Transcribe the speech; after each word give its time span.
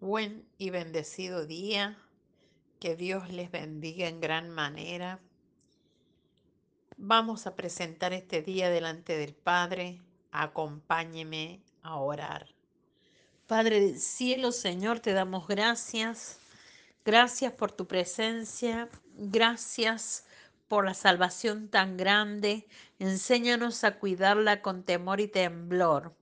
Buen 0.00 0.46
y 0.58 0.68
bendecido 0.68 1.46
día. 1.46 1.96
Que 2.80 2.96
Dios 2.96 3.30
les 3.30 3.50
bendiga 3.50 4.08
en 4.08 4.20
gran 4.20 4.50
manera. 4.50 5.20
Vamos 6.98 7.46
a 7.46 7.56
presentar 7.56 8.12
este 8.12 8.42
día 8.42 8.68
delante 8.68 9.16
del 9.16 9.34
Padre. 9.34 10.02
Acompáñeme 10.32 11.62
a 11.82 11.96
orar. 11.96 12.46
Padre 13.46 13.80
del 13.80 13.98
cielo, 13.98 14.52
Señor, 14.52 15.00
te 15.00 15.14
damos 15.14 15.48
gracias. 15.48 16.40
Gracias 17.02 17.54
por 17.54 17.72
tu 17.72 17.86
presencia. 17.86 18.90
Gracias 19.16 20.26
por 20.68 20.84
la 20.84 20.92
salvación 20.92 21.68
tan 21.68 21.96
grande. 21.96 22.68
Enséñanos 22.98 23.82
a 23.82 23.98
cuidarla 23.98 24.60
con 24.60 24.82
temor 24.82 25.20
y 25.20 25.28
temblor. 25.28 26.14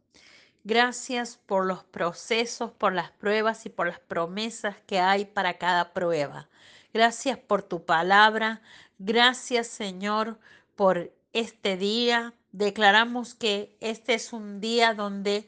Gracias 0.67 1.39
por 1.45 1.67
los 1.67 1.85
procesos, 1.85 2.73
por 2.73 2.95
las 2.95 3.11
pruebas 3.11 3.67
y 3.67 3.69
por 3.69 3.87
las 3.87 4.01
promesas 4.01 4.77
que 4.87 4.99
hay 4.99 5.27
para 5.27 5.59
cada 5.59 5.93
prueba. 5.93 6.49
Gracias 6.95 7.37
por 7.39 7.63
tu 7.63 7.85
palabra. 7.85 8.63
Gracias 8.99 9.67
Señor 9.67 10.39
por 10.75 11.13
este 11.35 11.77
día. 11.77 12.33
Declaramos 12.53 13.35
que 13.35 13.77
este 13.81 14.15
es 14.15 14.33
un 14.33 14.63
día 14.63 14.95
donde 14.95 15.47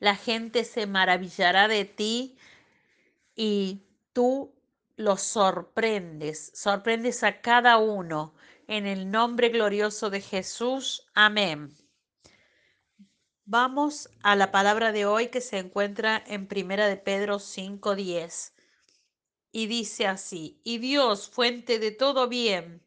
la 0.00 0.16
gente 0.16 0.64
se 0.64 0.86
maravillará 0.86 1.68
de 1.68 1.84
ti 1.84 2.36
y 3.36 3.82
tú 4.12 4.52
los 4.96 5.22
sorprendes. 5.22 6.50
Sorprendes 6.54 7.22
a 7.22 7.40
cada 7.40 7.78
uno. 7.78 8.34
En 8.66 8.86
el 8.86 9.12
nombre 9.12 9.50
glorioso 9.50 10.10
de 10.10 10.20
Jesús. 10.20 11.06
Amén. 11.14 11.72
Vamos 13.48 14.10
a 14.24 14.34
la 14.34 14.50
palabra 14.50 14.90
de 14.90 15.06
hoy 15.06 15.28
que 15.28 15.40
se 15.40 15.58
encuentra 15.58 16.20
en 16.26 16.48
Primera 16.48 16.88
de 16.88 16.96
Pedro 16.96 17.38
5:10 17.38 18.54
y 19.52 19.68
dice 19.68 20.08
así: 20.08 20.60
"Y 20.64 20.78
Dios, 20.78 21.30
fuente 21.30 21.78
de 21.78 21.92
todo 21.92 22.26
bien, 22.26 22.82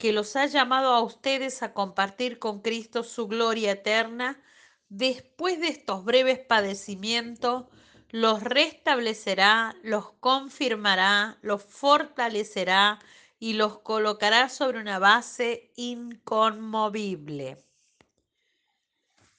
que 0.00 0.12
los 0.12 0.34
ha 0.34 0.46
llamado 0.46 0.94
a 0.94 1.00
ustedes 1.00 1.62
a 1.62 1.72
compartir 1.74 2.40
con 2.40 2.60
Cristo 2.60 3.04
su 3.04 3.28
gloria 3.28 3.70
eterna, 3.70 4.42
después 4.88 5.60
de 5.60 5.68
estos 5.68 6.04
breves 6.04 6.40
padecimientos, 6.40 7.66
los 8.08 8.42
restablecerá, 8.42 9.76
los 9.84 10.10
confirmará, 10.14 11.38
los 11.40 11.62
fortalecerá 11.62 12.98
y 13.38 13.52
los 13.52 13.78
colocará 13.78 14.48
sobre 14.48 14.80
una 14.80 14.98
base 14.98 15.70
inconmovible." 15.76 17.69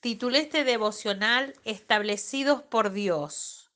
Titulé 0.02 0.40
este 0.40 0.64
devocional 0.64 1.54
Establecidos 1.64 2.64
por 2.64 2.92
Dios. 2.92 3.72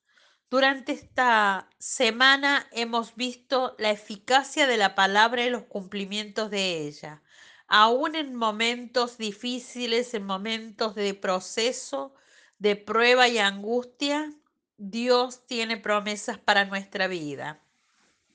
Durante 0.49 0.91
esta 0.91 1.69
semana 1.77 2.67
hemos 2.71 3.15
visto 3.15 3.75
la 3.77 3.91
eficacia 3.91 4.65
de 4.65 4.77
la 4.77 4.95
palabra 4.95 5.45
y 5.45 5.51
los 5.51 5.65
cumplimientos 5.65 6.49
de 6.49 6.87
ella. 6.87 7.21
Aún 7.67 8.15
en 8.15 8.33
momentos 8.33 9.19
difíciles, 9.19 10.15
en 10.15 10.25
momentos 10.25 10.95
de 10.95 11.13
proceso, 11.13 12.15
de 12.57 12.75
prueba 12.75 13.27
y 13.27 13.37
angustia, 13.37 14.33
Dios 14.77 15.45
tiene 15.45 15.77
promesas 15.77 16.39
para 16.39 16.65
nuestra 16.65 17.05
vida. 17.07 17.61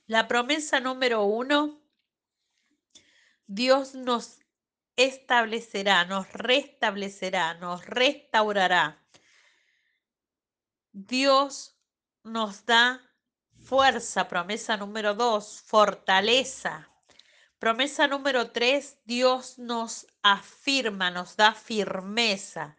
La 0.07 0.29
promesa 0.29 0.79
número 0.79 1.25
uno, 1.25 1.81
Dios 3.49 3.97
nos 3.97 4.40
establecerá, 5.05 6.05
nos 6.05 6.31
restablecerá, 6.33 7.55
nos 7.55 7.85
restaurará. 7.87 9.03
Dios 10.93 11.77
nos 12.25 12.67
da 12.67 13.01
fuerza, 13.63 14.29
promesa 14.29 14.77
número 14.77 15.15
dos, 15.15 15.63
fortaleza. 15.63 16.89
Promesa 17.59 18.07
número 18.07 18.51
tres, 18.51 18.99
Dios 19.05 19.59
nos 19.59 20.07
afirma, 20.23 21.11
nos 21.11 21.37
da 21.37 21.55
firmeza. 21.55 22.77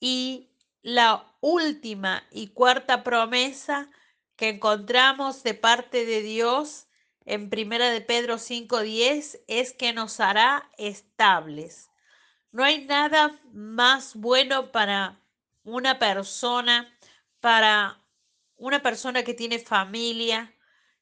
Y 0.00 0.50
la 0.82 1.36
última 1.40 2.24
y 2.30 2.48
cuarta 2.48 3.02
promesa 3.02 3.90
que 4.36 4.48
encontramos 4.48 5.42
de 5.42 5.54
parte 5.54 6.04
de 6.04 6.22
Dios 6.22 6.86
en 7.24 7.50
Primera 7.50 7.90
de 7.90 8.00
Pedro 8.00 8.38
5:10 8.38 9.40
es 9.46 9.72
que 9.72 9.92
nos 9.92 10.20
hará 10.20 10.70
estables. 10.78 11.90
No 12.50 12.64
hay 12.64 12.84
nada 12.84 13.38
más 13.52 14.14
bueno 14.16 14.72
para 14.72 15.20
una 15.64 15.98
persona, 15.98 16.92
para 17.40 17.98
una 18.56 18.82
persona 18.82 19.22
que 19.22 19.34
tiene 19.34 19.58
familia 19.58 20.54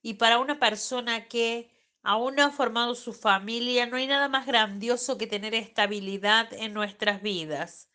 y 0.02 0.14
para 0.14 0.38
una 0.38 0.58
persona 0.58 1.26
que 1.28 1.70
aún 2.02 2.36
no 2.36 2.44
ha 2.44 2.50
formado 2.50 2.94
su 2.94 3.12
familia, 3.12 3.86
no 3.86 3.96
hay 3.96 4.06
nada 4.06 4.28
más 4.28 4.46
grandioso 4.46 5.18
que 5.18 5.26
tener 5.26 5.54
estabilidad 5.54 6.52
en 6.52 6.74
nuestras 6.74 7.22
vidas. 7.22 7.88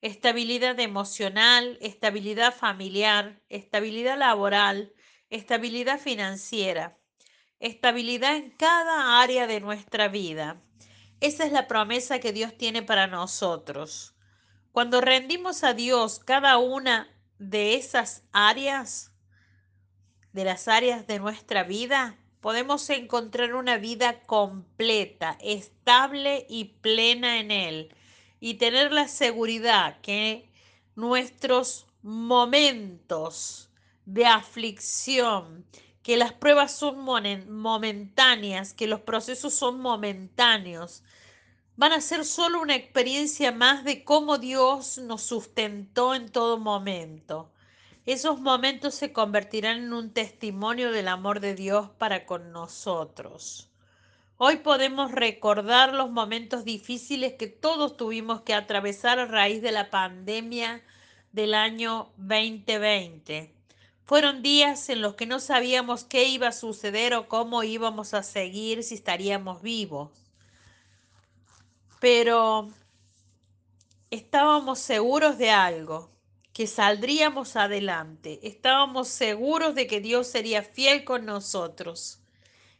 Estabilidad 0.00 0.80
emocional, 0.80 1.78
estabilidad 1.80 2.54
familiar, 2.54 3.40
estabilidad 3.48 4.18
laboral, 4.18 4.92
estabilidad 5.30 6.00
financiera 6.00 6.98
estabilidad 7.62 8.36
en 8.36 8.50
cada 8.50 9.22
área 9.22 9.46
de 9.46 9.60
nuestra 9.60 10.08
vida. 10.08 10.60
Esa 11.20 11.44
es 11.46 11.52
la 11.52 11.68
promesa 11.68 12.18
que 12.18 12.32
Dios 12.32 12.58
tiene 12.58 12.82
para 12.82 13.06
nosotros. 13.06 14.14
Cuando 14.72 15.00
rendimos 15.00 15.62
a 15.62 15.72
Dios 15.72 16.18
cada 16.18 16.58
una 16.58 17.08
de 17.38 17.76
esas 17.76 18.24
áreas, 18.32 19.12
de 20.32 20.44
las 20.44 20.66
áreas 20.66 21.06
de 21.06 21.20
nuestra 21.20 21.62
vida, 21.62 22.18
podemos 22.40 22.90
encontrar 22.90 23.54
una 23.54 23.78
vida 23.78 24.26
completa, 24.26 25.38
estable 25.40 26.44
y 26.48 26.64
plena 26.80 27.38
en 27.38 27.52
Él 27.52 27.94
y 28.40 28.54
tener 28.54 28.90
la 28.90 29.06
seguridad 29.06 30.00
que 30.00 30.50
nuestros 30.96 31.86
momentos 32.02 33.70
de 34.04 34.26
aflicción, 34.26 35.64
que 36.02 36.16
las 36.16 36.32
pruebas 36.32 36.72
son 36.72 36.98
momentáneas, 37.48 38.74
que 38.74 38.86
los 38.88 39.00
procesos 39.00 39.54
son 39.54 39.80
momentáneos. 39.80 41.04
Van 41.76 41.92
a 41.92 42.00
ser 42.00 42.24
solo 42.24 42.60
una 42.60 42.74
experiencia 42.74 43.52
más 43.52 43.84
de 43.84 44.04
cómo 44.04 44.38
Dios 44.38 44.98
nos 44.98 45.22
sustentó 45.22 46.14
en 46.14 46.28
todo 46.28 46.58
momento. 46.58 47.52
Esos 48.04 48.40
momentos 48.40 48.96
se 48.96 49.12
convertirán 49.12 49.78
en 49.78 49.92
un 49.92 50.12
testimonio 50.12 50.90
del 50.90 51.06
amor 51.06 51.38
de 51.38 51.54
Dios 51.54 51.88
para 51.98 52.26
con 52.26 52.50
nosotros. 52.50 53.70
Hoy 54.38 54.56
podemos 54.56 55.12
recordar 55.12 55.94
los 55.94 56.10
momentos 56.10 56.64
difíciles 56.64 57.34
que 57.34 57.46
todos 57.46 57.96
tuvimos 57.96 58.42
que 58.42 58.54
atravesar 58.54 59.20
a 59.20 59.26
raíz 59.26 59.62
de 59.62 59.70
la 59.70 59.88
pandemia 59.88 60.82
del 61.30 61.54
año 61.54 62.10
2020 62.16 63.61
fueron 64.04 64.42
días 64.42 64.88
en 64.88 65.00
los 65.00 65.14
que 65.14 65.26
no 65.26 65.40
sabíamos 65.40 66.04
qué 66.04 66.28
iba 66.28 66.48
a 66.48 66.52
suceder 66.52 67.14
o 67.14 67.28
cómo 67.28 67.62
íbamos 67.62 68.14
a 68.14 68.22
seguir 68.22 68.82
si 68.82 68.94
estaríamos 68.94 69.62
vivos. 69.62 70.10
Pero 72.00 72.70
estábamos 74.10 74.80
seguros 74.80 75.38
de 75.38 75.50
algo, 75.50 76.10
que 76.52 76.66
saldríamos 76.66 77.56
adelante. 77.56 78.40
Estábamos 78.42 79.08
seguros 79.08 79.74
de 79.74 79.86
que 79.86 80.00
Dios 80.00 80.26
sería 80.26 80.62
fiel 80.62 81.04
con 81.04 81.24
nosotros. 81.24 82.20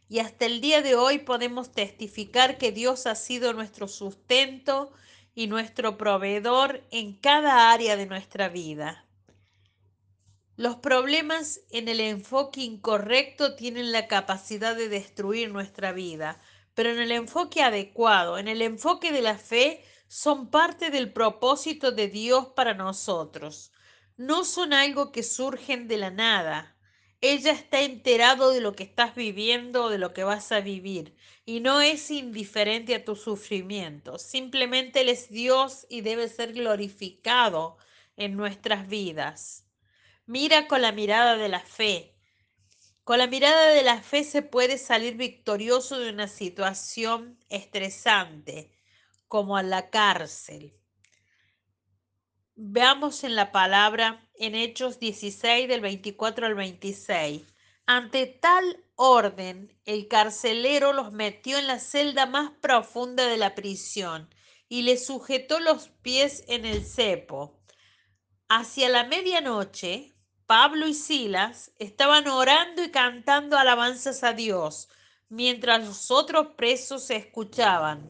Y 0.09 0.19
hasta 0.19 0.45
el 0.45 0.61
día 0.61 0.81
de 0.81 0.95
hoy 0.95 1.19
podemos 1.19 1.71
testificar 1.71 2.57
que 2.57 2.71
Dios 2.71 3.07
ha 3.07 3.15
sido 3.15 3.53
nuestro 3.53 3.87
sustento 3.87 4.91
y 5.33 5.47
nuestro 5.47 5.97
proveedor 5.97 6.83
en 6.91 7.13
cada 7.13 7.71
área 7.71 7.95
de 7.95 8.05
nuestra 8.05 8.49
vida. 8.49 9.02
Los 10.55 10.75
problemas 10.75 11.61
en 11.71 11.87
el 11.87 11.99
enfoque 11.99 12.61
incorrecto 12.61 13.55
tienen 13.55 13.91
la 13.91 14.07
capacidad 14.07 14.75
de 14.75 14.87
destruir 14.87 15.51
nuestra 15.51 15.93
vida, 15.93 16.39
pero 16.75 16.91
en 16.91 16.99
el 16.99 17.11
enfoque 17.11 17.63
adecuado, 17.63 18.37
en 18.37 18.47
el 18.47 18.61
enfoque 18.61 19.11
de 19.11 19.23
la 19.23 19.39
fe, 19.39 19.83
son 20.07 20.51
parte 20.51 20.91
del 20.91 21.11
propósito 21.11 21.91
de 21.91 22.07
Dios 22.07 22.49
para 22.55 22.75
nosotros. 22.75 23.71
No 24.15 24.45
son 24.45 24.73
algo 24.73 25.11
que 25.11 25.23
surgen 25.23 25.87
de 25.87 25.97
la 25.97 26.11
nada. 26.11 26.77
Ella 27.19 27.51
está 27.51 27.81
enterado 27.81 28.51
de 28.51 28.61
lo 28.61 28.75
que 28.75 28.83
estás 28.83 29.15
viviendo 29.15 29.85
o 29.85 29.89
de 29.89 29.97
lo 29.97 30.13
que 30.13 30.23
vas 30.23 30.51
a 30.51 30.59
vivir 30.59 31.15
y 31.45 31.61
no 31.61 31.81
es 31.81 32.11
indiferente 32.11 32.93
a 32.93 33.03
tu 33.03 33.15
sufrimiento. 33.15 34.19
Simplemente 34.19 35.01
Él 35.01 35.09
es 35.09 35.29
Dios 35.29 35.87
y 35.89 36.01
debe 36.01 36.27
ser 36.27 36.53
glorificado 36.53 37.77
en 38.17 38.37
nuestras 38.37 38.87
vidas. 38.87 39.62
Mira 40.25 40.69
con 40.69 40.81
la 40.81 40.93
mirada 40.93 41.35
de 41.35 41.49
la 41.49 41.59
fe. 41.59 42.15
Con 43.03 43.17
la 43.17 43.27
mirada 43.27 43.67
de 43.67 43.83
la 43.83 44.01
fe 44.01 44.23
se 44.23 44.41
puede 44.41 44.77
salir 44.77 45.17
victorioso 45.17 45.99
de 45.99 46.11
una 46.11 46.29
situación 46.29 47.37
estresante, 47.49 48.71
como 49.27 49.57
a 49.57 49.63
la 49.63 49.89
cárcel. 49.89 50.79
Veamos 52.55 53.25
en 53.25 53.35
la 53.35 53.51
palabra 53.51 54.25
en 54.35 54.55
Hechos 54.55 54.97
16 54.97 55.67
del 55.67 55.81
24 55.81 56.45
al 56.45 56.55
26. 56.55 57.41
Ante 57.85 58.25
tal 58.25 58.81
orden, 58.95 59.77
el 59.83 60.07
carcelero 60.07 60.93
los 60.93 61.11
metió 61.11 61.57
en 61.57 61.67
la 61.67 61.79
celda 61.79 62.27
más 62.27 62.51
profunda 62.61 63.27
de 63.27 63.35
la 63.35 63.55
prisión 63.55 64.33
y 64.69 64.83
les 64.83 65.05
sujetó 65.05 65.59
los 65.59 65.89
pies 66.01 66.45
en 66.47 66.63
el 66.63 66.85
cepo. 66.85 67.59
Hacia 68.47 68.87
la 68.87 69.03
medianoche, 69.03 70.12
Pablo 70.55 70.87
y 70.87 70.93
Silas 70.93 71.71
estaban 71.79 72.27
orando 72.27 72.83
y 72.83 72.91
cantando 72.91 73.57
alabanzas 73.57 74.23
a 74.23 74.33
Dios, 74.33 74.87
mientras 75.27 75.83
los 75.83 76.11
otros 76.11 76.49
presos 76.55 77.01
se 77.01 77.15
escuchaban. 77.15 78.07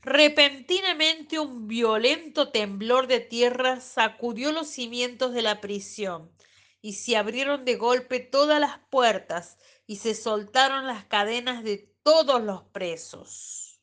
Repentinamente 0.00 1.38
un 1.38 1.68
violento 1.68 2.48
temblor 2.48 3.08
de 3.08 3.20
tierra 3.20 3.78
sacudió 3.82 4.52
los 4.52 4.68
cimientos 4.68 5.34
de 5.34 5.42
la 5.42 5.60
prisión 5.60 6.32
y 6.80 6.94
se 6.94 7.18
abrieron 7.18 7.66
de 7.66 7.76
golpe 7.76 8.20
todas 8.20 8.58
las 8.58 8.78
puertas 8.88 9.58
y 9.86 9.96
se 9.96 10.14
soltaron 10.14 10.86
las 10.86 11.04
cadenas 11.04 11.62
de 11.62 11.76
todos 12.02 12.42
los 12.42 12.62
presos. 12.72 13.82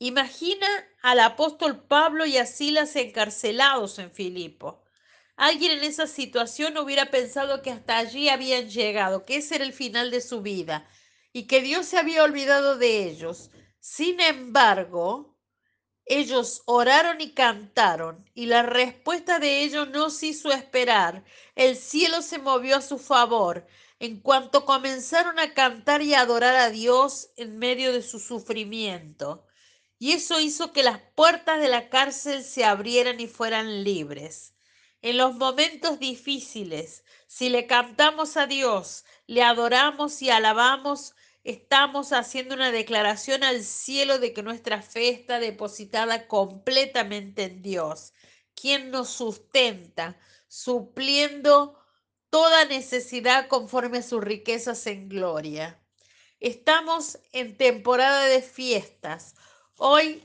Imagina 0.00 0.66
al 1.02 1.20
apóstol 1.20 1.84
Pablo 1.84 2.26
y 2.26 2.36
a 2.36 2.46
Silas 2.46 2.96
encarcelados 2.96 4.00
en 4.00 4.10
Filipo. 4.10 4.82
Alguien 5.36 5.72
en 5.72 5.84
esa 5.84 6.06
situación 6.06 6.78
hubiera 6.78 7.10
pensado 7.10 7.62
que 7.62 7.70
hasta 7.70 7.98
allí 7.98 8.28
habían 8.28 8.68
llegado, 8.70 9.24
que 9.24 9.36
ese 9.36 9.56
era 9.56 9.64
el 9.64 9.72
final 9.72 10.10
de 10.10 10.20
su 10.20 10.42
vida 10.42 10.88
y 11.32 11.46
que 11.46 11.60
Dios 11.60 11.86
se 11.86 11.98
había 11.98 12.24
olvidado 12.24 12.78
de 12.78 13.04
ellos. 13.04 13.50
Sin 13.78 14.20
embargo, 14.20 15.36
ellos 16.06 16.62
oraron 16.66 17.20
y 17.20 17.32
cantaron, 17.34 18.30
y 18.32 18.46
la 18.46 18.62
respuesta 18.62 19.38
de 19.38 19.62
ellos 19.62 19.90
no 19.90 20.10
se 20.10 20.28
hizo 20.28 20.52
esperar. 20.52 21.24
El 21.54 21.76
cielo 21.76 22.22
se 22.22 22.38
movió 22.38 22.76
a 22.76 22.80
su 22.82 22.98
favor 22.98 23.66
en 23.98 24.20
cuanto 24.20 24.64
comenzaron 24.64 25.38
a 25.38 25.54
cantar 25.54 26.02
y 26.02 26.14
adorar 26.14 26.56
a 26.56 26.70
Dios 26.70 27.30
en 27.36 27.58
medio 27.58 27.92
de 27.92 28.02
su 28.02 28.20
sufrimiento. 28.20 29.46
Y 29.98 30.12
eso 30.12 30.40
hizo 30.40 30.72
que 30.72 30.82
las 30.82 31.00
puertas 31.14 31.60
de 31.60 31.68
la 31.68 31.88
cárcel 31.90 32.44
se 32.44 32.64
abrieran 32.64 33.20
y 33.20 33.26
fueran 33.26 33.84
libres. 33.84 34.55
En 35.02 35.18
los 35.18 35.34
momentos 35.36 35.98
difíciles, 35.98 37.04
si 37.26 37.48
le 37.48 37.66
cantamos 37.66 38.36
a 38.36 38.46
Dios, 38.46 39.04
le 39.26 39.42
adoramos 39.42 40.22
y 40.22 40.30
alabamos, 40.30 41.14
estamos 41.44 42.12
haciendo 42.12 42.54
una 42.54 42.72
declaración 42.72 43.44
al 43.44 43.62
cielo 43.62 44.18
de 44.18 44.32
que 44.32 44.42
nuestra 44.42 44.82
fe 44.82 45.10
está 45.10 45.38
depositada 45.38 46.26
completamente 46.26 47.44
en 47.44 47.62
Dios, 47.62 48.14
quien 48.54 48.90
nos 48.90 49.10
sustenta, 49.10 50.18
supliendo 50.48 51.78
toda 52.30 52.64
necesidad 52.64 53.48
conforme 53.48 53.98
a 53.98 54.02
sus 54.02 54.24
riquezas 54.24 54.86
en 54.86 55.08
gloria. 55.08 55.80
Estamos 56.40 57.18
en 57.32 57.56
temporada 57.56 58.24
de 58.24 58.42
fiestas. 58.42 59.34
Hoy 59.76 60.22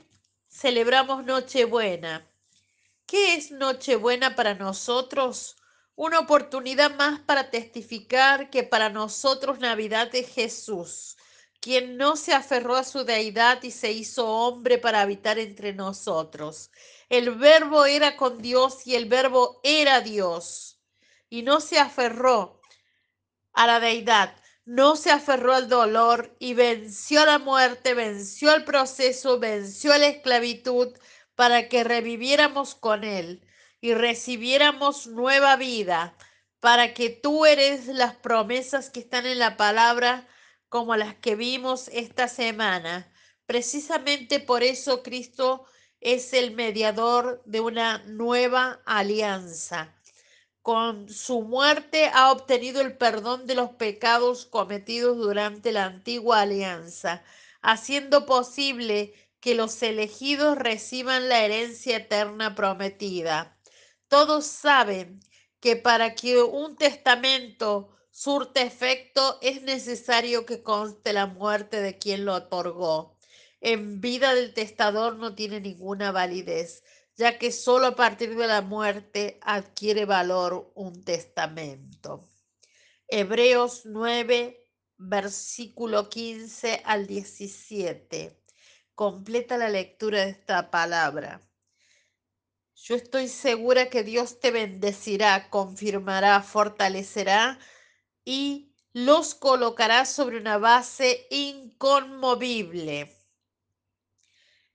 celebramos 0.48 1.24
Nochebuena. 1.24 2.31
¿Qué 3.12 3.34
es 3.34 3.50
Nochebuena 3.50 4.34
para 4.36 4.54
nosotros? 4.54 5.58
Una 5.96 6.20
oportunidad 6.20 6.94
más 6.94 7.20
para 7.20 7.50
testificar 7.50 8.48
que 8.48 8.62
para 8.62 8.88
nosotros 8.88 9.58
Navidad 9.58 10.08
es 10.14 10.30
Jesús, 10.30 11.18
quien 11.60 11.98
no 11.98 12.16
se 12.16 12.32
aferró 12.32 12.74
a 12.74 12.84
su 12.84 13.04
deidad 13.04 13.62
y 13.64 13.70
se 13.70 13.92
hizo 13.92 14.26
hombre 14.26 14.78
para 14.78 15.02
habitar 15.02 15.38
entre 15.38 15.74
nosotros. 15.74 16.70
El 17.10 17.32
verbo 17.32 17.84
era 17.84 18.16
con 18.16 18.40
Dios 18.40 18.86
y 18.86 18.94
el 18.94 19.04
verbo 19.04 19.60
era 19.62 20.00
Dios. 20.00 20.80
Y 21.28 21.42
no 21.42 21.60
se 21.60 21.78
aferró 21.78 22.62
a 23.52 23.66
la 23.66 23.78
deidad, 23.78 24.34
no 24.64 24.96
se 24.96 25.10
aferró 25.10 25.52
al 25.52 25.68
dolor 25.68 26.34
y 26.38 26.54
venció 26.54 27.26
la 27.26 27.38
muerte, 27.38 27.92
venció 27.92 28.54
el 28.54 28.64
proceso, 28.64 29.38
venció 29.38 29.98
la 29.98 30.06
esclavitud 30.06 30.96
para 31.42 31.68
que 31.68 31.82
reviviéramos 31.82 32.76
con 32.76 33.02
él 33.02 33.44
y 33.80 33.94
recibiéramos 33.94 35.08
nueva 35.08 35.56
vida, 35.56 36.16
para 36.60 36.94
que 36.94 37.10
tú 37.10 37.46
eres 37.46 37.88
las 37.88 38.14
promesas 38.14 38.90
que 38.90 39.00
están 39.00 39.26
en 39.26 39.40
la 39.40 39.56
palabra 39.56 40.28
como 40.68 40.94
las 40.94 41.16
que 41.16 41.34
vimos 41.34 41.88
esta 41.88 42.28
semana. 42.28 43.12
Precisamente 43.44 44.38
por 44.38 44.62
eso 44.62 45.02
Cristo 45.02 45.64
es 45.98 46.32
el 46.32 46.52
mediador 46.52 47.42
de 47.44 47.58
una 47.58 47.98
nueva 48.04 48.80
alianza. 48.86 49.92
Con 50.60 51.08
su 51.08 51.42
muerte 51.42 52.08
ha 52.14 52.30
obtenido 52.30 52.80
el 52.80 52.96
perdón 52.96 53.48
de 53.48 53.56
los 53.56 53.70
pecados 53.70 54.46
cometidos 54.46 55.16
durante 55.16 55.72
la 55.72 55.86
antigua 55.86 56.42
alianza, 56.42 57.24
haciendo 57.62 58.26
posible 58.26 59.12
que 59.42 59.56
los 59.56 59.82
elegidos 59.82 60.56
reciban 60.56 61.28
la 61.28 61.44
herencia 61.44 61.96
eterna 61.96 62.54
prometida. 62.54 63.58
Todos 64.06 64.46
saben 64.46 65.18
que 65.58 65.74
para 65.74 66.14
que 66.14 66.40
un 66.40 66.76
testamento 66.76 67.90
surte 68.12 68.62
efecto 68.62 69.38
es 69.42 69.62
necesario 69.62 70.46
que 70.46 70.62
conste 70.62 71.12
la 71.12 71.26
muerte 71.26 71.82
de 71.82 71.98
quien 71.98 72.24
lo 72.24 72.34
otorgó. 72.34 73.18
En 73.60 74.00
vida 74.00 74.32
del 74.32 74.54
testador 74.54 75.16
no 75.16 75.34
tiene 75.34 75.60
ninguna 75.60 76.12
validez, 76.12 76.84
ya 77.16 77.36
que 77.36 77.50
solo 77.50 77.88
a 77.88 77.96
partir 77.96 78.36
de 78.36 78.46
la 78.46 78.60
muerte 78.62 79.40
adquiere 79.42 80.04
valor 80.04 80.70
un 80.76 81.04
testamento. 81.04 82.28
Hebreos 83.08 83.86
9, 83.86 84.68
versículo 84.98 86.08
15 86.08 86.82
al 86.84 87.08
17. 87.08 88.41
Completa 88.94 89.56
la 89.56 89.68
lectura 89.68 90.24
de 90.24 90.30
esta 90.30 90.70
palabra. 90.70 91.40
Yo 92.74 92.94
estoy 92.94 93.28
segura 93.28 93.88
que 93.88 94.02
Dios 94.02 94.40
te 94.40 94.50
bendecirá, 94.50 95.48
confirmará, 95.50 96.42
fortalecerá 96.42 97.58
y 98.24 98.74
los 98.92 99.34
colocará 99.34 100.04
sobre 100.04 100.36
una 100.36 100.58
base 100.58 101.26
inconmovible. 101.30 103.16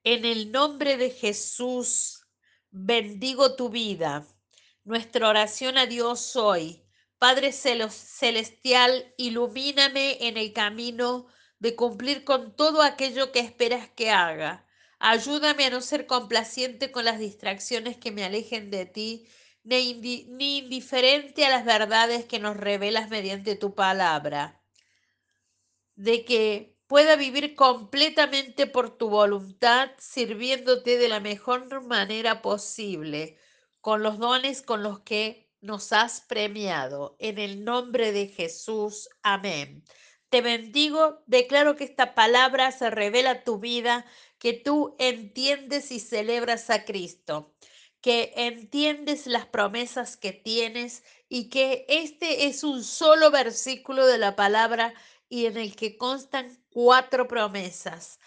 En 0.03 0.25
el 0.25 0.51
nombre 0.51 0.97
de 0.97 1.09
Jesús, 1.09 2.25
bendigo 2.71 3.55
tu 3.55 3.69
vida. 3.69 4.25
Nuestra 4.83 5.27
oración 5.27 5.77
a 5.77 5.85
Dios 5.85 6.35
hoy. 6.35 6.81
Padre 7.19 7.51
Celestial, 7.51 9.13
ilumíname 9.17 10.27
en 10.27 10.37
el 10.37 10.53
camino 10.53 11.27
de 11.59 11.75
cumplir 11.75 12.23
con 12.23 12.55
todo 12.55 12.81
aquello 12.81 13.31
que 13.31 13.39
esperas 13.39 13.89
que 13.89 14.11
haga 14.11 14.67
Ayúdame 14.99 15.65
a 15.65 15.69
no 15.69 15.81
ser 15.81 16.07
complaciente 16.07 16.91
con 16.91 17.05
las 17.05 17.19
distracciones 17.19 17.97
que 17.97 18.11
me 18.11 18.23
alejen 18.23 18.71
de 18.71 18.85
ti, 18.85 19.27
ni, 19.63 19.93
ni 20.29 20.59
indiferente 20.59 21.45
a 21.45 21.49
las 21.49 21.65
verdades 21.65 22.25
que 22.25 22.39
nos 22.39 22.57
revelas 22.57 23.09
mediante 23.09 23.55
tu 23.55 23.75
palabra. 23.75 24.61
De 25.95 26.25
que 26.25 26.77
pueda 26.87 27.15
vivir 27.15 27.53
completamente 27.55 28.65
por 28.65 28.97
tu 28.97 29.09
voluntad, 29.09 29.91
sirviéndote 29.99 30.97
de 30.97 31.09
la 31.09 31.19
mejor 31.19 31.83
manera 31.83 32.41
posible, 32.41 33.37
con 33.81 34.01
los 34.03 34.17
dones 34.17 34.61
con 34.63 34.83
los 34.83 35.01
que 35.01 35.51
nos 35.61 35.93
has 35.93 36.21
premiado. 36.21 37.15
En 37.19 37.37
el 37.37 37.63
nombre 37.63 38.11
de 38.11 38.27
Jesús. 38.27 39.09
Amén. 39.21 39.83
Te 40.29 40.41
bendigo, 40.41 41.23
declaro 41.25 41.77
que 41.77 41.85
esta 41.85 42.13
palabra 42.13 42.71
se 42.73 42.89
revela 42.89 43.45
tu 43.45 43.59
vida 43.59 44.05
que 44.39 44.51
tú 44.53 44.95
entiendes 44.99 45.91
y 45.91 46.01
celebras 46.01 46.69
a 46.69 46.83
Cristo, 46.83 47.53
que 48.01 48.33
entiendes 48.35 49.25
las 49.25 49.45
promesas 49.45 50.17
que 50.17 50.33
tienes 50.33 51.03
y 51.29 51.49
que 51.49 51.85
este 51.87 52.47
es 52.47 52.65
un 52.65 52.83
solo 52.83 53.31
versículo 53.31 54.05
de 54.05 54.17
la 54.17 54.35
palabra 54.35 54.93
y 55.29 55.45
en 55.45 55.57
el 55.57 55.75
que 55.77 55.97
constan 55.97 56.61
cuatro 56.71 57.27
promesas. 57.29 58.19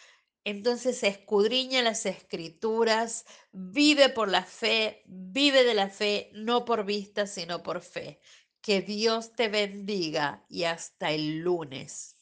Entonces 0.45 1.03
escudriña 1.03 1.83
las 1.83 2.07
escrituras, 2.07 3.27
vive 3.53 4.09
por 4.09 4.31
la 4.31 4.43
fe, 4.45 5.03
vive 5.07 5.65
de 5.65 5.75
la 5.75 5.91
fe, 5.91 6.31
no 6.33 6.65
por 6.65 6.85
vista, 6.87 7.27
sino 7.27 7.63
por 7.63 7.83
fe. 7.83 8.21
Que 8.63 8.81
Dios 8.81 9.35
te 9.35 9.49
bendiga 9.49 10.45
y 10.49 10.65
hasta 10.65 11.11
el 11.11 11.41
lunes. 11.41 12.17